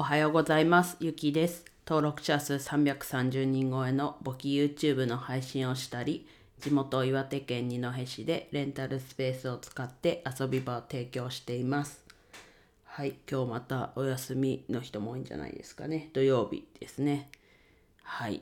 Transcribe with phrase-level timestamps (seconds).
[0.00, 0.96] おはようございます。
[1.00, 1.64] ゆきです。
[1.84, 6.24] 登録者数330人超えの簿記 YouTube の配信をしたり、
[6.60, 12.04] 地元岩手県二戸市でレンタルスペースを使って遊び場を提供しています。
[12.84, 16.10] はい、今日またお休みの人も多いんじゃないですかね。
[16.12, 17.28] 土曜日ですね。
[18.04, 18.40] はい、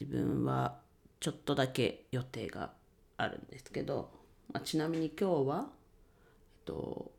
[0.00, 0.78] 自分は
[1.20, 2.70] ちょっとだけ予定が
[3.18, 4.10] あるんですけど、
[4.54, 7.12] まあ、ちなみに今日は、えっと、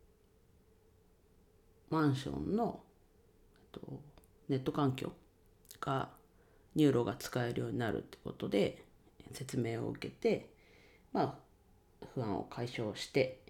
[1.92, 2.80] マンションの
[3.72, 3.82] と
[4.48, 5.12] ネット環境
[5.82, 6.10] が
[6.76, 8.84] NURO が使えるようになるってことで
[9.34, 10.50] 説明を受けて
[11.14, 11.34] まあ
[12.14, 13.42] 不安を解消して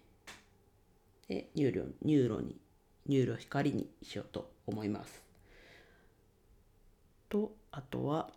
[1.28, 2.60] で NURO NURO に
[3.06, 5.24] NURO 光にしようと思います。
[7.30, 8.30] とあとは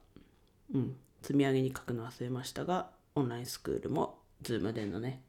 [0.74, 5.22] うん積み上げに書くの忘れましたがオンラインスクールも Zoom でのね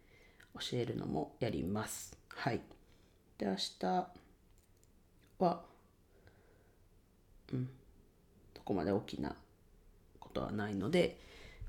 [0.55, 2.18] 教えるのもやります。
[2.30, 2.62] はい。
[3.38, 4.08] で明日
[5.40, 5.62] は
[8.55, 9.35] そこまで大きな
[10.20, 11.20] ことはないので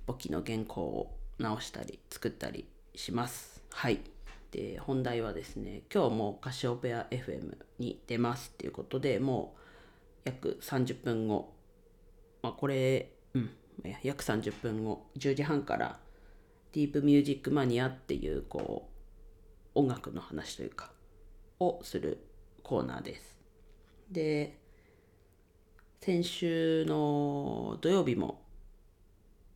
[0.06, 3.62] 簿記の原稿を直したり作ったりします。
[3.70, 4.00] はい。
[4.50, 9.60] で本題はですね今日もカシオペア FM に出ますっていうことでもう
[10.24, 11.52] 約30分後。
[12.42, 13.50] まあこれうん。
[14.02, 15.06] 約30分後。
[15.18, 15.98] 10時半から
[16.72, 18.88] ディープミュージックマニアっていうこ
[19.74, 20.92] う音楽の話というか
[21.58, 22.18] をする
[22.62, 23.38] コーナーです。
[24.10, 24.58] で
[26.04, 28.42] 先週の土曜日も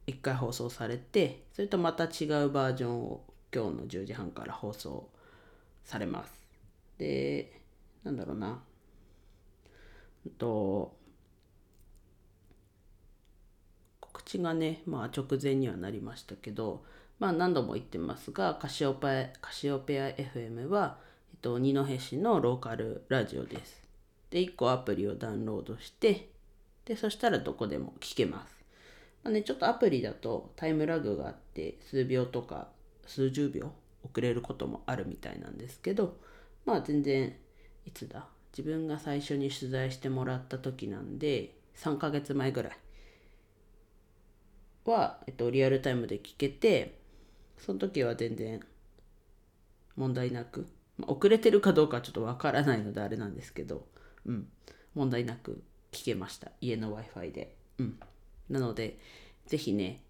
[0.06, 3.22] 1回放送されてそれとまた違うバージョンを
[3.54, 5.10] 今日の10時半から放送
[5.84, 6.32] されます。
[6.96, 7.60] で
[8.02, 8.62] なんだろうな。
[10.38, 10.96] と
[14.00, 16.82] 告知がねまあ直前にはなりましたけど
[17.18, 20.96] まあ何度も言ってますがカシオペカシオペア FM は、
[21.30, 23.82] えっと、二戸市のローカルラジオです。
[24.30, 26.37] で1個アプリをダウンロードして
[26.88, 28.56] でそしたらどこでも聞けます、
[29.22, 32.68] まあね、ちょっとアプリだとタイムラグがあって数秒とか
[33.06, 33.70] 数十秒
[34.02, 36.16] 遅れることもあるみたいなんですけど
[36.64, 37.34] まあ全然
[37.86, 38.26] いつだ。
[38.56, 42.72] 自分が最初に取材してもらった時なんで3ヶ月前ぐらい
[44.84, 46.98] は、えっと、リアルタイムで聞けて
[47.58, 48.60] その時は全然
[49.96, 50.66] 問題なく、
[50.96, 53.86] まあ、遅れてるかどうかちょっとわからないのであれなんですけど
[54.24, 54.48] うん。
[54.94, 55.62] 問題なく
[55.92, 56.50] 聞けました。
[56.60, 57.56] 家の w i f i で。
[57.78, 57.98] うん。
[58.50, 58.98] なので
[59.46, 60.02] ぜひね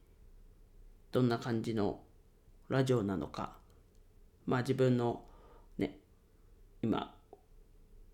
[1.12, 2.00] どんな感じの
[2.68, 3.56] ラジオなのか
[4.46, 5.24] まあ自分の
[5.78, 5.98] ね
[6.82, 7.14] 今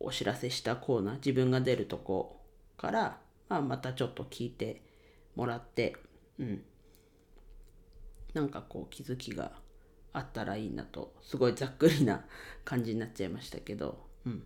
[0.01, 2.41] お知らせしたコーナー自分が出るとこ
[2.77, 4.83] から、まあ、またちょっと聞いて
[5.35, 5.97] もらって
[6.39, 6.63] うん。
[8.35, 9.53] なんかこう気づきが
[10.13, 12.25] あったらいいなとすごいざっくりな
[12.65, 14.43] 感じになっちゃいましたけどうん。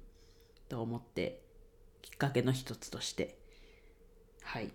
[0.68, 1.47] と思って
[2.02, 3.38] きっかけの一つとして
[4.42, 4.70] はい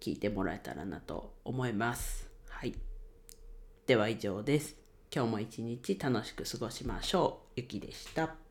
[0.00, 2.28] 聞いてもらえたらなと思います。
[2.48, 2.74] はい。
[3.86, 4.76] では以上です。
[5.14, 7.60] 今日も一日楽しく過ごしましょう。
[7.60, 8.49] ゆきでした。